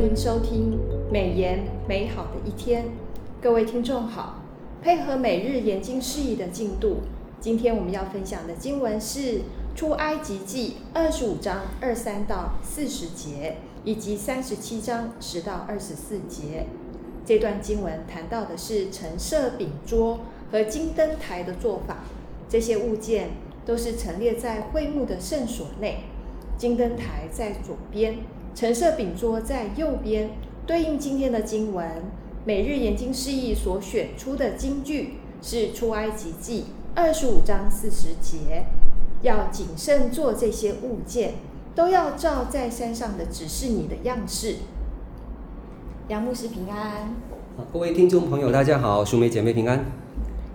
[0.00, 0.78] 欢迎收听
[1.12, 2.86] 美言美好的一天，
[3.38, 4.40] 各位听众好。
[4.80, 7.00] 配合每日研经释义的进度，
[7.38, 9.42] 今天我们要分享的经文是
[9.76, 16.64] 出埃及记二十五章二三到四十节，以及三十七章十到二十四节。
[17.26, 21.98] 这段经文谈到的是陈设饼桌和金灯台的做法，
[22.48, 23.32] 这些物件
[23.66, 26.04] 都是陈列在会幕的圣所内。
[26.56, 28.16] 金灯台在左边，
[28.54, 30.30] 陈设饼桌在右边，
[30.66, 31.86] 对应今天的经文。
[32.44, 36.64] 每日研经释义所选出的经句是出埃及记
[36.94, 38.64] 二十五章四十节，
[39.22, 41.34] 要谨慎做这些物件，
[41.74, 44.56] 都要照在山上的指示你的样式。
[46.08, 47.14] 杨牧师平安。
[47.72, 49.84] 各位听众朋友，大家好，兄妹姐妹平安。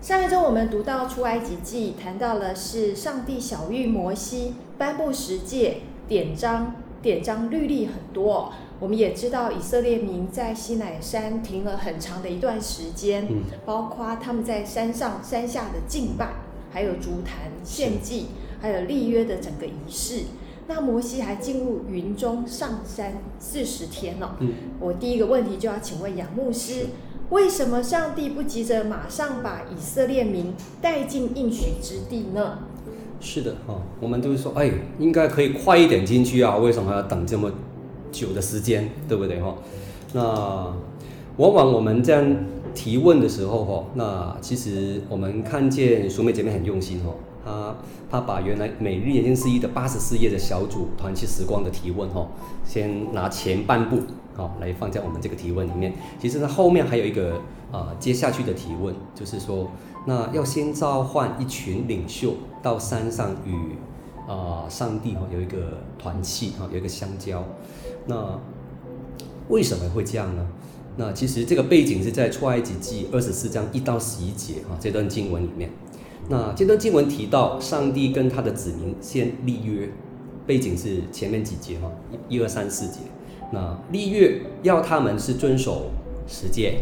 [0.02, 5.78] 上一周我们读到出埃及记，谈到了是上帝小玉摩西颁布十诫。
[6.08, 6.76] 典章
[7.06, 16.34] 典章律例很多，我们也知道以色列民在西乃山停了很长的一段时间，嗯、包括他们在山上山下的敬拜，
[16.72, 20.24] 还有筑坛献祭，还有立约的整个仪式。
[20.66, 24.36] 那摩西还进入云中上山四十天了、哦。
[24.40, 26.88] 嗯，我第一个问题就要请问杨牧师，
[27.30, 32.64] 为什么上帝不急着马上把以色列民带进应许之地呢？
[33.20, 37.52] 是的，哈，我们都是说，哎，应该可以快一点进去啊，为什么要等这么
[38.12, 39.56] 久的时间，对不对，哈？
[40.14, 40.22] 那
[41.38, 42.24] 往往我们这样
[42.76, 47.76] 提问的时候，哈，那其实我们看见淑美姐妹很用心，哈，她
[48.12, 52.28] 她把原来每日研经释义的八十四页的小组团契时光的提问，哈，
[52.64, 54.02] 先拿前半部，
[54.36, 55.92] 好，来放在我们这个提问里面。
[56.20, 59.68] 其实它后面还有一个啊、接下去的提问，就是说。
[60.06, 63.76] 那要先召唤一群领袖到山上与
[64.28, 67.44] 啊、上帝哈有一个团契哈有一个相交，
[68.08, 68.40] 那
[69.50, 70.48] 为什么会这样呢？
[70.98, 75.70] 那其实这个背景是在出埃及记二十四章一到十一节哈这段经文里面。
[76.28, 79.90] 那这段经文提到上帝跟他的子民先立约，
[80.48, 81.92] 背景是前面几节哈
[82.28, 83.02] 一二三四节。
[83.52, 85.92] 那立约要他们是遵守
[86.26, 86.80] 十诫，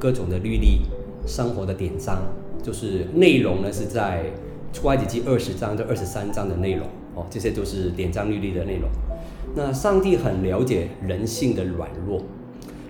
[0.00, 0.80] 各种的律例。
[1.26, 2.22] 生活的典章，
[2.62, 4.24] 就是内容呢，是在
[4.72, 8.88] 出埃及记二十章到二十三章的内容哦，这些都是典章律例的内容。
[9.54, 12.22] 那上帝很了解人性的软弱，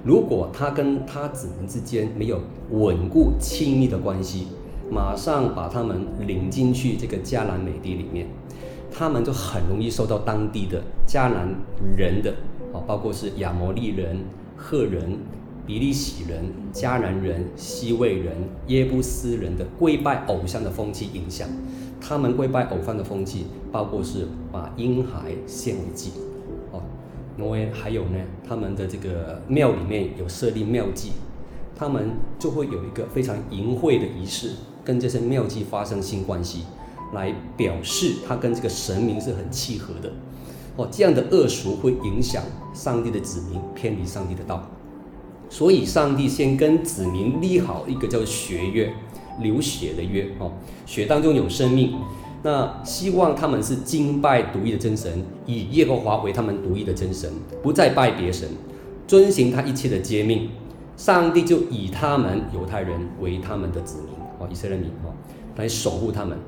[0.04, 2.40] 如果他跟他子民之间没有
[2.70, 4.48] 稳固亲密的关系，
[4.90, 8.28] 马上把他们领进去这个迦南美地里面，
[8.90, 11.48] 他们就很容易受到当地的迦南
[11.96, 12.30] 人的
[12.72, 14.18] 啊，包括是亚摩利人、
[14.56, 15.18] 赫人。
[15.66, 18.34] 比利洗人、迦南人、西魏人、
[18.66, 21.48] 耶布斯人的跪拜偶像的风气影响，
[22.00, 26.10] 他们跪拜偶像的风气，包括是把婴孩献为祭，
[26.72, 26.82] 哦，
[27.36, 31.12] 挪威还有呢，他们的这个庙里面有设立庙祭，
[31.76, 34.50] 他们就会有一个非常淫秽的仪式，
[34.84, 36.64] 跟这些庙祭发生性关系，
[37.14, 40.10] 来表示他跟这个神明是很契合的，
[40.76, 42.42] 哦，这样的恶俗会影响
[42.74, 44.68] 上帝的子民偏离上帝的道。
[45.52, 48.90] 所以，上帝先跟子民立好一个叫血约，
[49.38, 50.52] 流血的约哦，
[50.86, 51.92] 血当中有生命。
[52.42, 57.30] 那希望他们是敬拜独一的真神，以耶和华为他们独一的真神，
[57.62, 58.48] 不再拜别神，
[59.06, 60.48] 遵行他一切的诫命。
[60.96, 65.12] 上帝就以他们犹太人为他们的子民哦，以色列民哦，
[65.56, 66.38] 来守护他们。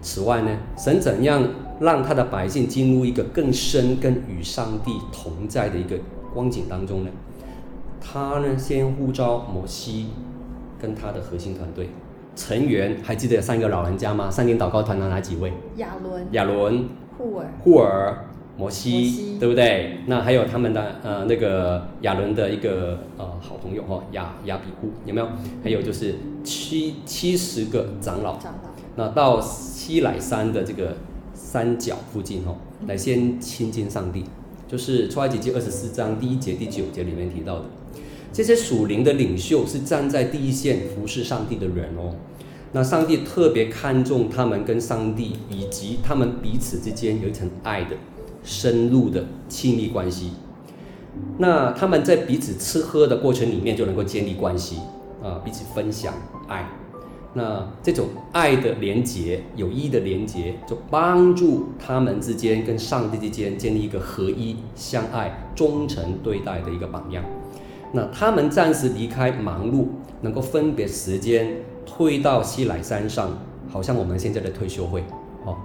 [0.00, 1.46] 此外呢，神怎样
[1.80, 5.98] 让他的百姓进入一个更深、跟与上帝同在的一个
[6.32, 7.10] 光景当中呢？
[8.00, 10.08] 他呢，先呼召摩西
[10.80, 11.90] 跟他的核心团队
[12.36, 14.30] 成员，还记得有三个老人家吗？
[14.30, 15.52] 三年祷告团的哪几位？
[15.76, 18.24] 亚伦、亚伦、户尔、户尔、
[18.56, 19.98] 摩西，对不对？
[20.06, 25.28] 那还有他们的呃那个亚伦的一个呃好朋友哈亚亚比户有没有？
[25.64, 26.14] 还有就是
[26.44, 28.70] 七七十个长老，长老。
[28.96, 30.96] 那到西乃山的这个
[31.34, 32.54] 山脚附近哈，
[32.86, 34.24] 来先亲近上帝。
[34.66, 37.64] 就是出埃及记二十四章第一节、第九节里面提到的，
[38.32, 42.14] 这些属灵的领袖是站在第一线服侍上帝的人哦。
[42.72, 47.96] 那上帝特别看重他们跟上帝以及他们彼此之间有一层爱的
[48.44, 50.32] 深入的亲密关系。
[51.38, 54.76] 那他们在彼此吃喝的过程里面就能够建立关系
[55.22, 56.14] 啊，彼此分享
[56.46, 56.68] 爱。
[57.34, 67.24] 那这种爱的连结、友谊的连结，就帮助他们之间跟上帝之间建立一个合一、相爱、忠诚对待的一个榜样。
[67.92, 69.86] 那他们暂时离开忙碌，
[70.20, 71.56] 能够分别时间
[71.86, 73.38] 退到西乃山上，
[73.68, 75.00] 好像我们现在的退休会，
[75.44, 75.56] 哦，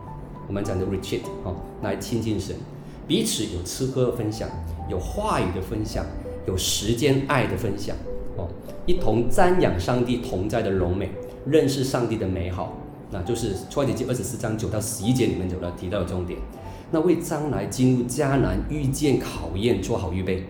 [0.48, 2.56] 我们讲的 retreat，哦，来亲近神，
[3.08, 4.48] 彼此有吃喝分享，
[4.90, 6.06] 有话语的分享，
[6.48, 7.96] 有时间爱的分享，
[8.38, 8.48] 哦，
[8.86, 11.12] 一同瞻仰上帝同在的荣美，
[11.46, 12.78] 认识上帝的美好，
[13.12, 16.40] 那就是出埃及记二十四章九到十一节里面有的提到的重点。
[16.92, 20.46] 那为将来进入迦南遇见考验做好预备，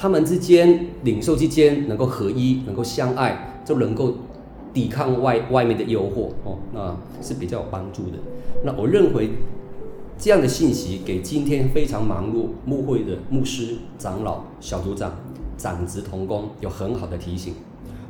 [0.00, 4.14] 他们之间领袖之间能够合一，能够相爱，就能够
[4.72, 8.12] 抵抗外外面的诱惑哦，那是比较有帮助的。
[8.64, 9.28] 那我认为
[10.16, 15.12] 这样的信息给今天非常忙碌牧会的牧师、长老、小组长、
[15.58, 17.52] 长职同工有很好的提醒。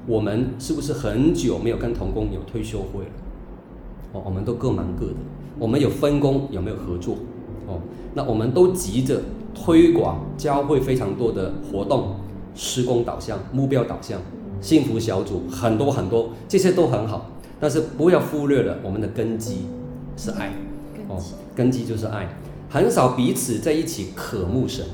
[0.07, 3.11] 我们是不是很久没有跟同工有退休会了？
[4.13, 5.17] 哦，我们都各忙各的，
[5.59, 7.17] 我们有分工有没有合作？
[7.67, 7.81] 哦，
[8.15, 9.21] 那我们都急着
[9.55, 12.17] 推广教会非常多的活动，
[12.55, 14.21] 施工导向、目标导向、
[14.61, 17.31] 幸福小组，很多很多，这些都很好。
[17.59, 19.67] 但是不要忽略了我们的根基
[20.17, 20.53] 是爱，
[21.09, 21.23] 哦，
[21.55, 22.27] 根基就是爱，
[22.71, 24.87] 很少彼此在一起渴慕神。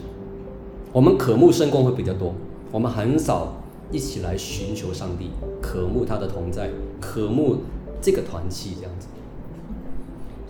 [0.93, 2.35] 我们渴慕圣工会比较多，
[2.73, 3.55] 我们很少
[3.93, 5.31] 一起来寻求上帝，
[5.63, 6.71] 渴慕他的同在，
[7.01, 7.59] 渴慕
[8.01, 9.07] 这个团契这样子。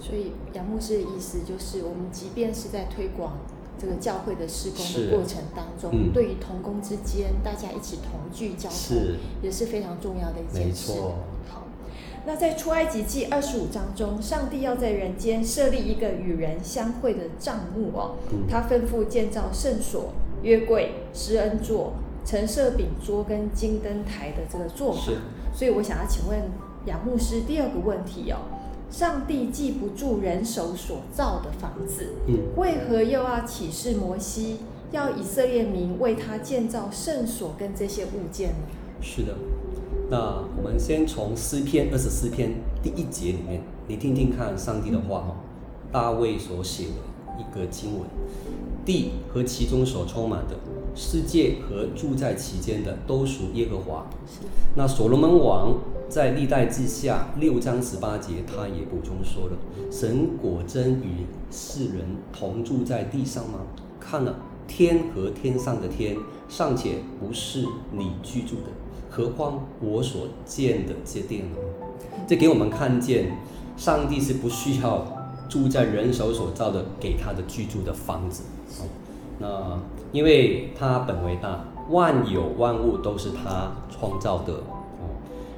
[0.01, 3.33] 所以杨牧师的意思就是，我们即便是在推广
[3.79, 8.99] 这个教会的施工的过程当中，嗯、对于同工之间大家一起同聚交通，
[9.43, 10.93] 也是非常重要的一件事。
[11.49, 11.65] 好，
[12.25, 20.13] 那在出埃及记二十五章中，上帝要在人间设立一个与人相会的帐幕哦，嗯、他吩咐建造圣所、
[20.43, 21.93] 约柜、施恩座、
[22.25, 25.13] 陈设饼桌跟金灯台的这个做法。
[25.55, 26.39] 所以我想要请问
[26.85, 28.39] 杨牧师第二个问题哦。
[28.91, 34.59] 上帝记不住人手所造的房子，嗯，为何又要启示摩西，
[34.93, 38.57] 要以色列民为他建造圣所跟这些物件呢？
[39.03, 39.35] 是的，
[40.09, 42.53] 那我们先从诗篇二十四篇
[42.83, 48.03] 第一节里面，你听听看上帝的话哈，嗯、大卫所写的一个经文，
[48.85, 50.57] 地和其中所充满的，
[50.95, 54.07] 世界和住在其间的，都属耶和华。
[54.27, 54.47] 是
[54.77, 55.75] 那所罗门王。
[56.09, 59.57] 在历代志下六章十八节，他也补充说了
[59.91, 63.59] ：“神果真与世人同住在地上吗？
[63.99, 64.37] 看了
[64.69, 66.17] 天和天上的天，
[66.49, 68.71] 尚且不是你居住的，
[69.11, 71.57] 何况我所建的这殿呢？”
[72.27, 73.37] 这给我们看见，
[73.77, 75.05] 上帝是不需要
[75.49, 78.45] 住在人手所造的给他的居住的房子。
[79.41, 79.79] 那
[80.13, 84.55] 因为他本为大，万有万物都是他创造的。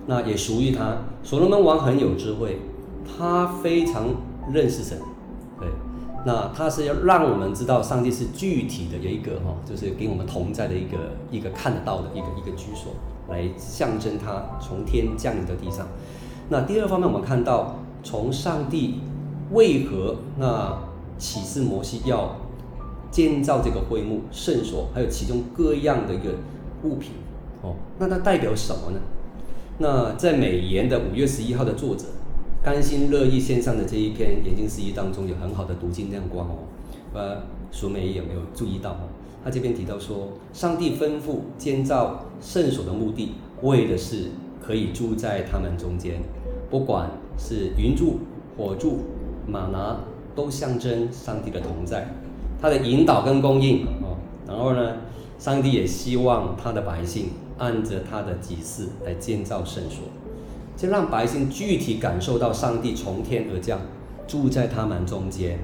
[0.08, 0.96] 那也属于他。
[1.22, 2.58] 所罗门王很有智慧，
[3.06, 4.06] 他非常
[4.52, 4.98] 认识神，
[5.60, 5.68] 对。
[6.26, 10.96] 那他是要让我们知道上帝是具体的有一个哈，就是给我们同在的一个
[11.30, 12.92] 一个看得到的一个一个居所，
[13.28, 15.86] 来象征他从天降临到地上。
[16.48, 19.00] 那第二方面，我们看到从上帝
[19.52, 20.78] 为何那
[21.18, 22.36] 启示摩西要
[23.10, 26.30] 建造这个会幕圣所，还有其中各样的一个
[26.82, 27.12] 物品
[27.62, 28.98] 哦，那它代表什么呢？
[29.80, 32.04] 那在美言的五月十一号的作者，
[32.60, 36.54] 甘心乐意献上的这一篇研经释义当中有很好的读经亮光哦。
[37.14, 39.06] 呃，淑美有没有注意到哦？
[39.44, 44.30] 他这边提到说，上帝吩咐建造圣所的目的，为的是
[44.60, 46.20] 可以住在他们中间，
[46.68, 47.08] 不管
[47.38, 48.18] 是云柱、
[48.56, 48.98] 火柱、
[49.46, 50.00] 玛拿，
[50.34, 52.12] 都象征上帝的同在，
[52.60, 54.18] 他的引导跟供应哦。
[54.44, 54.96] 然后呢，
[55.38, 57.28] 上帝也希望他的百姓。
[57.58, 60.04] 按着他的指示来建造圣所，
[60.76, 63.80] 就让百姓具体感受到上帝从天而降，
[64.26, 65.58] 住在他们中间，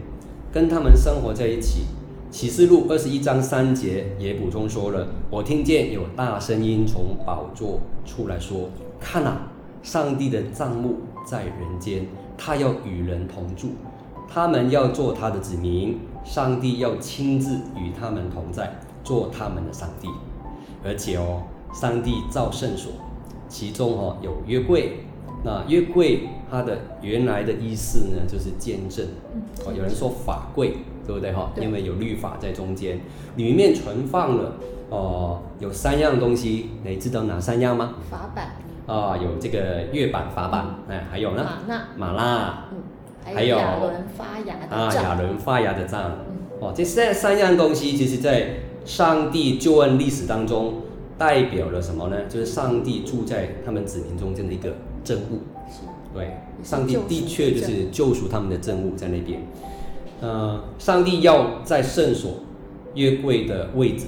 [0.52, 1.84] 跟他们生活在一起。
[2.30, 9.52] 启示录二十一章三节也补充说了：“我听见有大声音从宝座出来说，看啊，
[9.84, 13.68] 上帝的帐幕在人间，他要与人同住，
[14.28, 20.08] 他们要做他的子民，上帝要亲自与他们同在，做他们的上帝，
[20.84, 22.92] 而且哦。”上帝造圣所，
[23.48, 25.00] 其中哈有约柜，
[25.44, 29.04] 那约柜它的原来的意思呢，就是见证。
[29.66, 31.50] 哦，有人说法柜，对不对哈？
[31.60, 33.00] 因为有律法在中间，
[33.36, 34.52] 里面存放了
[34.88, 37.94] 哦，有三样东西，你知道哪三样吗？
[38.08, 38.52] 法版。
[38.86, 41.44] 啊，有这个月版、法版，哎，还有呢？
[41.66, 41.84] 玛纳。
[41.96, 42.64] 玛纳。
[42.72, 42.78] 嗯。
[43.24, 44.78] 还有亚伦发芽的杖。
[44.78, 46.12] 啊，亚伦发芽的杖。
[46.60, 48.50] 哦，这三三样东西，其实在
[48.84, 50.74] 上帝救恩历史当中。
[51.18, 52.26] 代表了什么呢？
[52.28, 55.38] 就是上帝住在他们子民中间的一个证物。
[56.14, 59.42] 对，上帝的确就是救赎他们的证物在那边。
[60.20, 62.40] 呃，上帝要在圣所
[62.94, 64.06] 约柜的位置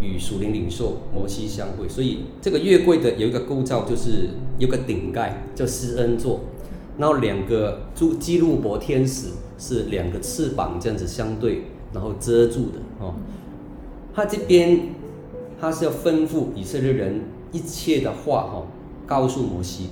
[0.00, 6.40] 与属灵领袖摩西相会，所以这个约柜的有一个构造，就是有个顶盖叫施恩座，
[6.98, 7.82] 然后两个
[8.18, 13.14] 基路伯天使是两个翅膀这样子相对然后遮住的哦。
[14.12, 14.80] 他这边
[15.60, 17.20] 他是要吩咐以色列人
[17.52, 18.62] 一切的话哈，
[19.06, 19.90] 告诉摩西。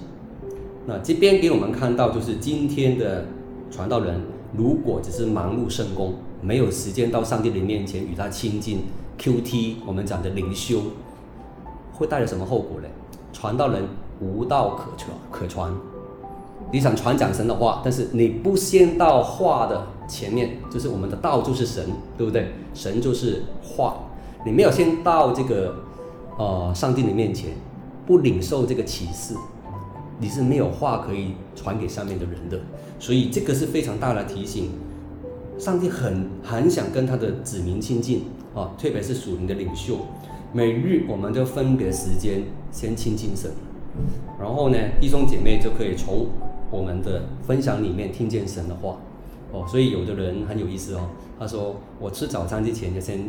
[0.87, 3.27] 那这边给我们看到，就是今天的
[3.71, 4.19] 传道人，
[4.57, 8.81] 如果只是忙碌圣工，没有时间到上帝的面前与他亲近
[9.19, 10.81] ，QT 我们讲的灵修，
[11.93, 12.89] 会带来什么后果呢？
[13.33, 13.83] 传道人
[14.21, 15.71] 无道可传，可传。
[16.73, 21.85] 你想传讲神的话，但是你不先到话的前面，就是我们的道就是神，
[22.17, 22.53] 对不对？
[22.73, 24.08] 神就是话，
[24.45, 25.76] 你没有先到这个
[26.38, 27.50] 呃上帝的面前，
[28.07, 29.35] 不领受这个启示。
[30.21, 32.59] 你是没有话可以传给上面的人的，
[32.99, 34.71] 所以这个是非常大的提醒。
[35.59, 38.23] 上帝很很想跟他的子民亲近
[38.54, 39.97] 啊，特别是属灵的领袖，
[40.52, 42.42] 每日我们就分别时间
[42.73, 43.50] 先亲近神，
[44.40, 46.26] 然后呢，弟兄姐妹就可以从
[46.71, 48.97] 我们的分享里面听见神的话
[49.52, 49.64] 哦。
[49.68, 53.21] 所以有的人很有意思哦，他说我吃早餐之前就先。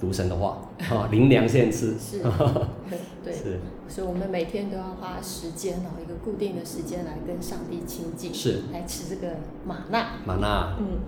[0.00, 1.98] 读神的话啊，灵粮先吃。
[1.98, 2.22] 是，
[3.24, 9.36] 对，是，所以我们每天都要花时间哦，一个固定的时间来跟上帝亲近，是，来吃这个
[9.66, 10.12] 玛纳。
[10.24, 11.00] 玛纳，嗯，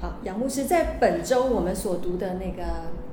[0.00, 2.62] 好，杨牧师在本周我们所读的那个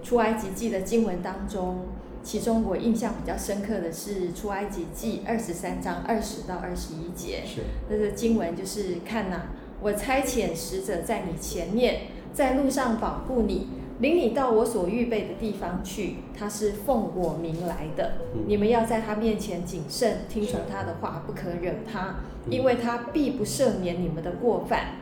[0.03, 1.85] 出埃及记的经文当中，
[2.21, 9.45] 其中我印象比较深刻的是出埃及记二十三章二十到二十一节，是，那个经文就是看呐、啊，
[9.81, 13.67] 我差遣使者在你前面，在路上保护你。
[14.01, 18.13] 领你到我所预备的地方去，他是奉我名来的。
[18.33, 22.15] 嗯、你们要在他面前谨慎，听从他的话，不可惹他，
[22.45, 24.95] 嗯、因为他必不赦免你们的过犯。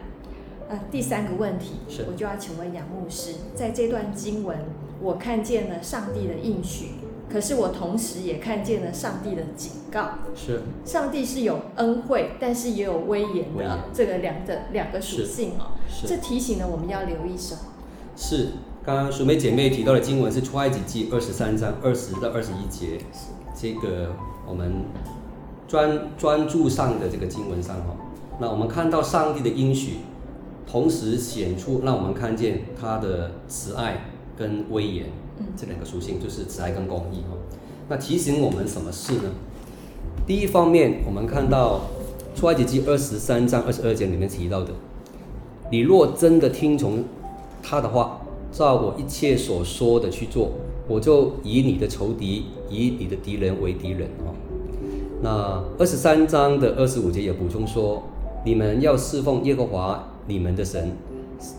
[0.67, 1.75] 呃，第三个问题，
[2.07, 4.57] 我就要请问杨牧师，在这段经文，
[5.01, 6.89] 我看见了上帝的应许，
[7.31, 10.09] 可是我同时也看见了上帝的警告。
[10.35, 15.71] 是，上帝是有恩惠，但是也有威严的，严这个两个两个属性哦。
[16.05, 17.61] 这提醒了我们要留意什么？
[18.17, 18.49] 是。
[18.85, 22.97] 刚刚淑梅姐妹提到的经文是出埃及记二十三章二十到二十一节，
[23.53, 24.15] 这个
[24.47, 24.85] 我们
[25.67, 27.95] 专专注上的这个经文上哈，
[28.39, 29.97] 那我们看到上帝的应许，
[30.65, 34.05] 同时显出让我们看见他的慈爱
[34.37, 35.07] 跟威严，
[35.57, 37.37] 这两个属性就是慈爱跟公义哈。
[37.89, 39.29] 那提醒我们什么事呢？
[40.25, 41.81] 第一方面，我们看到
[42.33, 44.71] 出埃及记二十三章二十二节里面提到的，
[45.69, 47.03] 你若真的听从
[47.61, 48.21] 他的话。
[48.51, 50.51] 照我一切所说的去做，
[50.87, 54.33] 我就以你的仇敌，以你的敌人为敌人哦。
[55.21, 58.03] 那二十三章的二十五节也补充说，
[58.45, 60.95] 你们要侍奉耶和华你们的神，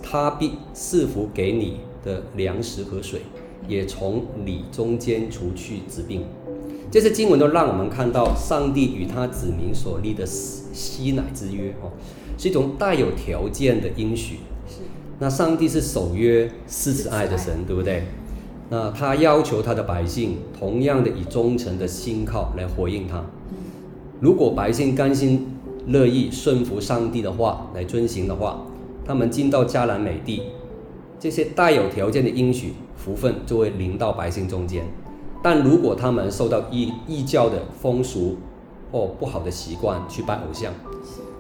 [0.03, 3.21] 他必赐福给你的粮食和水，
[3.69, 6.25] 也从你中间除去疾病。
[6.91, 11.93] 这些经文都让我们看到上帝与他子民所立的西乃之约哦，
[12.37, 14.39] 是一种带有条件的应许。
[15.21, 18.05] 那上帝是守约施慈爱的神，对不对？
[18.71, 23.23] 那他要求他的百姓同样的以忠诚的心靠来回应他。
[24.19, 28.63] 如果百姓甘心乐意顺服上帝的话来遵行的话，
[29.05, 30.43] 他们进到迦南美地，
[31.19, 34.85] 这些带有条件的应许福分就会临到百姓中间。
[35.43, 38.39] 但如果他们受到异异教的风俗
[38.91, 40.73] 或不好的习惯去拜偶像，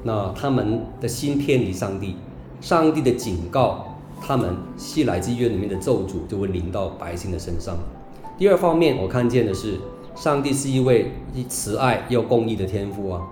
[0.02, 2.16] 那他们的心偏离上帝。
[2.60, 7.76] 上帝的警告，他们西来之约里面的咒诅就会临到百姓的身上。
[8.38, 9.78] 第二方面，我看见的是，
[10.14, 11.12] 上帝是一位
[11.48, 13.22] 慈爱又公义的天父啊，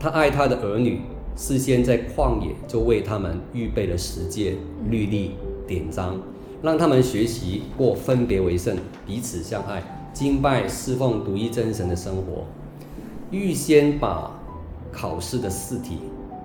[0.00, 1.00] 他爱他的儿女，
[1.36, 4.56] 事先在旷野就为他们预备了十诫
[4.88, 5.32] 律例
[5.66, 6.20] 典章，
[6.62, 9.82] 让他们学习过分别为圣、彼此相爱、
[10.12, 12.46] 敬拜侍奉独一真神的生活，
[13.30, 14.30] 预先把
[14.90, 15.98] 考试的试题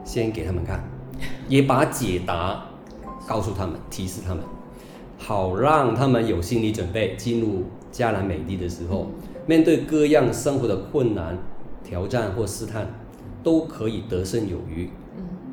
[0.04, 0.84] 先给他们看。
[1.48, 2.66] 也把解答
[3.28, 4.44] 告诉他们，提示他们，
[5.18, 9.08] 好让他们有心理准备，进入迦南美地的时候，
[9.46, 11.38] 面对各样生活的困难、
[11.84, 12.88] 挑战或试探，
[13.44, 14.90] 都可以得胜有余。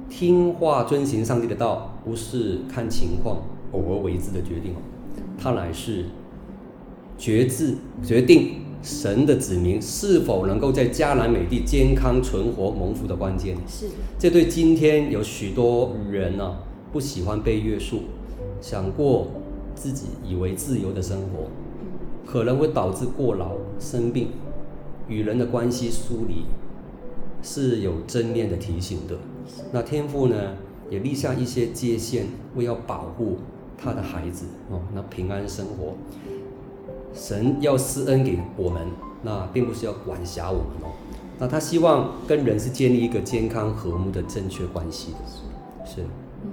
[0.09, 3.39] 听话遵行上帝的道，不是看情况
[3.73, 4.79] 偶尔为之的决定哦，
[5.39, 6.07] 它乃是
[7.19, 8.68] 决志决定。
[8.83, 13.57] 神的子民是否能够在迦南美地健康存活蒙福的关键？
[13.67, 13.87] 是，
[14.19, 16.59] 这对今天有许多人呢、啊，
[16.93, 18.03] 不喜欢被约束，
[18.61, 19.29] 想过
[19.75, 21.51] 自己以为自由的生活，
[22.25, 24.29] 可能会导致过劳、生病、
[25.09, 26.45] 与人的关系疏离，
[27.43, 29.17] 是有正面的提醒的。
[29.73, 30.55] 那天父呢，
[30.89, 33.39] 也立下一些界限，为要保护
[33.77, 35.95] 他的孩子哦，那平安生活。
[37.15, 38.87] 神要施恩给我们，
[39.23, 40.93] 那并不是要管辖我们哦。
[41.39, 45.19] 那他希望跟人是建立一个健康和睦的正确关系的。
[45.85, 46.03] 是。
[46.43, 46.51] 嗯，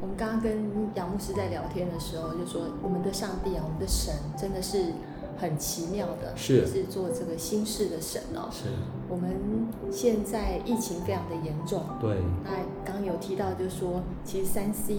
[0.00, 4.92] 我们刚刚跟杨牧师在聊天的时候，就说我们的上帝啊，我们的神真的是
[5.36, 8.48] 很奇妙的，是是做这个新事的神哦。
[8.50, 8.68] 是。
[9.08, 9.34] 我们
[9.90, 12.18] 现在疫情非常的严重，对。
[12.44, 12.50] 那
[12.84, 14.94] 刚刚有提到，就是说，其实三 C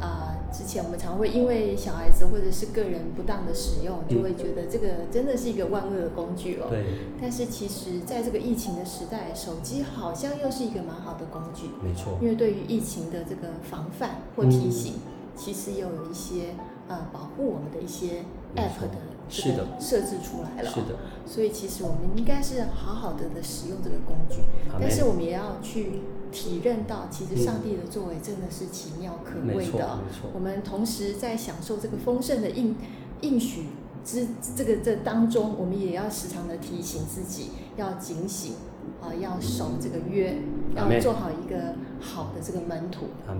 [0.00, 0.32] 啊。
[0.52, 6.68] 之前我们常会因为小孩子或者是个人不当的使用，就会觉得这个真的是一个万恶的工具哦。
[6.70, 6.84] 对。
[7.20, 11.66] 但是其实在这个疫情的时代，手机好像又是一个蛮好的工具。
[11.82, 12.16] 没错。
[12.22, 16.54] 因为对于疫情的这个防范或提醒，嗯、其实又有一些
[16.88, 18.24] 呃保护我们的一些
[18.56, 18.98] app 的
[19.28, 20.70] 这个设置出来了。
[20.70, 20.96] 是的。
[21.26, 24.36] 所以其实我们应该是好好的的使用这个工具，
[24.80, 26.00] 但是我们也要去。
[26.32, 30.00] 体认到，其实上帝的作为真的是奇妙可畏的。
[30.34, 32.76] 我们同时在享受这个丰盛的应
[33.22, 33.68] 应许
[34.04, 38.54] 之这个这当中，我们也要时常的提醒自己要警醒
[39.00, 40.36] 啊，要守这个约，
[40.74, 43.06] 要做好一个好的这个门徒。
[43.26, 43.34] 好，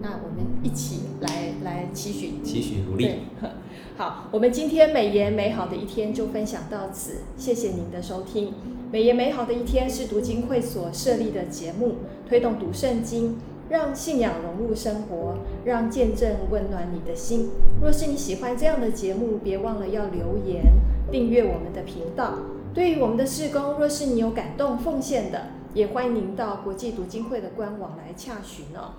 [0.00, 3.08] 那我们一起来来期许，期许努力。
[3.96, 8.52] 好，我们今天美言美好的一天就分享到此，谢谢您的收听。
[8.90, 11.96] 美言美好的一天是读经会所设立的节目，
[12.28, 13.36] 推动读圣经，
[13.68, 17.50] 让信仰融入生活，让见证温暖你的心。
[17.80, 20.64] 若是你喜欢这样的节目，别忘了要留言
[21.10, 22.34] 订阅我们的频道。
[22.74, 28.94] 对于我们的事工，若是你有感动奉献的，也欢迎您到国际读经会的官网来洽询哦。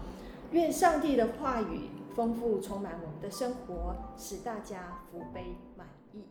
[0.56, 6.24] 愿上帝的话语丰富充满我们的生活，使大家福杯满溢。